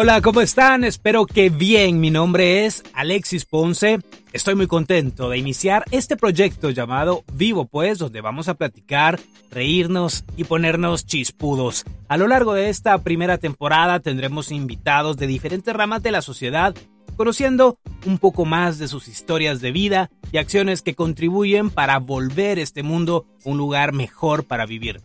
Hola, 0.00 0.20
¿cómo 0.20 0.40
están? 0.40 0.84
Espero 0.84 1.26
que 1.26 1.50
bien. 1.50 1.98
Mi 1.98 2.12
nombre 2.12 2.66
es 2.66 2.84
Alexis 2.94 3.44
Ponce. 3.44 3.98
Estoy 4.32 4.54
muy 4.54 4.68
contento 4.68 5.28
de 5.28 5.38
iniciar 5.38 5.84
este 5.90 6.16
proyecto 6.16 6.70
llamado 6.70 7.24
Vivo 7.32 7.64
Pues, 7.64 7.98
donde 7.98 8.20
vamos 8.20 8.46
a 8.46 8.54
platicar, 8.54 9.18
reírnos 9.50 10.24
y 10.36 10.44
ponernos 10.44 11.04
chispudos. 11.04 11.84
A 12.06 12.16
lo 12.16 12.28
largo 12.28 12.54
de 12.54 12.68
esta 12.68 12.96
primera 12.98 13.38
temporada 13.38 13.98
tendremos 13.98 14.52
invitados 14.52 15.16
de 15.16 15.26
diferentes 15.26 15.74
ramas 15.74 16.00
de 16.00 16.12
la 16.12 16.22
sociedad, 16.22 16.76
conociendo 17.16 17.80
un 18.06 18.18
poco 18.18 18.44
más 18.44 18.78
de 18.78 18.86
sus 18.86 19.08
historias 19.08 19.60
de 19.60 19.72
vida 19.72 20.10
y 20.30 20.36
acciones 20.36 20.82
que 20.82 20.94
contribuyen 20.94 21.70
para 21.70 21.98
volver 21.98 22.60
este 22.60 22.84
mundo 22.84 23.26
un 23.42 23.58
lugar 23.58 23.92
mejor 23.92 24.44
para 24.44 24.64
vivir. 24.64 25.00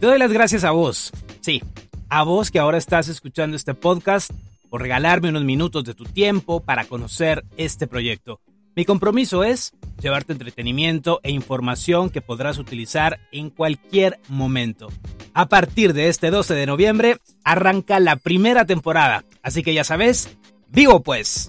Te 0.00 0.06
doy 0.06 0.18
las 0.18 0.32
gracias 0.32 0.64
a 0.64 0.70
vos. 0.70 1.12
Sí, 1.42 1.60
a 2.10 2.24
vos 2.24 2.50
que 2.50 2.58
ahora 2.58 2.76
estás 2.76 3.08
escuchando 3.08 3.56
este 3.56 3.72
podcast 3.72 4.32
por 4.68 4.82
regalarme 4.82 5.28
unos 5.28 5.44
minutos 5.44 5.84
de 5.84 5.94
tu 5.94 6.04
tiempo 6.04 6.60
para 6.60 6.84
conocer 6.84 7.44
este 7.56 7.86
proyecto. 7.86 8.40
Mi 8.74 8.84
compromiso 8.84 9.44
es 9.44 9.72
llevarte 10.02 10.32
entretenimiento 10.32 11.20
e 11.22 11.30
información 11.30 12.10
que 12.10 12.20
podrás 12.20 12.58
utilizar 12.58 13.20
en 13.30 13.50
cualquier 13.50 14.18
momento. 14.28 14.88
A 15.34 15.48
partir 15.48 15.92
de 15.92 16.08
este 16.08 16.30
12 16.30 16.54
de 16.54 16.66
noviembre 16.66 17.18
arranca 17.44 18.00
la 18.00 18.16
primera 18.16 18.64
temporada, 18.64 19.24
así 19.42 19.62
que 19.62 19.74
ya 19.74 19.84
sabes, 19.84 20.36
vivo 20.68 21.02
pues. 21.02 21.48